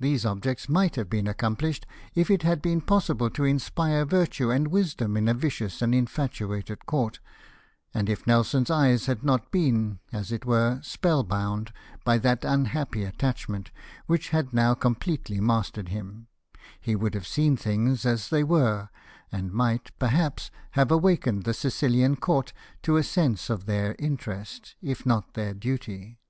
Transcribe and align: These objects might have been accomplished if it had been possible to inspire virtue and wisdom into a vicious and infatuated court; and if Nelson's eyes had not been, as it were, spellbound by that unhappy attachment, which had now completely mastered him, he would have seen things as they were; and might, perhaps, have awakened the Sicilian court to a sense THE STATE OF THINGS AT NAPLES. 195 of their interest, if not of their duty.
These 0.00 0.24
objects 0.24 0.66
might 0.66 0.96
have 0.96 1.10
been 1.10 1.26
accomplished 1.26 1.84
if 2.14 2.30
it 2.30 2.40
had 2.42 2.62
been 2.62 2.80
possible 2.80 3.28
to 3.28 3.44
inspire 3.44 4.06
virtue 4.06 4.50
and 4.50 4.68
wisdom 4.68 5.14
into 5.14 5.32
a 5.32 5.34
vicious 5.34 5.82
and 5.82 5.94
infatuated 5.94 6.86
court; 6.86 7.20
and 7.92 8.08
if 8.08 8.26
Nelson's 8.26 8.70
eyes 8.70 9.04
had 9.04 9.22
not 9.22 9.50
been, 9.52 9.98
as 10.10 10.32
it 10.32 10.46
were, 10.46 10.80
spellbound 10.82 11.70
by 12.02 12.16
that 12.16 12.46
unhappy 12.46 13.04
attachment, 13.04 13.70
which 14.06 14.30
had 14.30 14.54
now 14.54 14.72
completely 14.72 15.38
mastered 15.38 15.90
him, 15.90 16.28
he 16.80 16.96
would 16.96 17.12
have 17.12 17.26
seen 17.26 17.54
things 17.54 18.06
as 18.06 18.30
they 18.30 18.42
were; 18.42 18.88
and 19.30 19.52
might, 19.52 19.90
perhaps, 19.98 20.50
have 20.70 20.90
awakened 20.90 21.44
the 21.44 21.52
Sicilian 21.52 22.16
court 22.16 22.54
to 22.80 22.96
a 22.96 23.02
sense 23.02 23.40
THE 23.40 23.44
STATE 23.44 23.52
OF 23.52 23.62
THINGS 23.64 23.68
AT 23.68 23.68
NAPLES. 23.68 23.68
195 23.68 23.68
of 23.68 23.68
their 23.68 24.06
interest, 24.72 24.76
if 24.80 25.04
not 25.04 25.26
of 25.28 25.32
their 25.34 25.52
duty. 25.52 26.20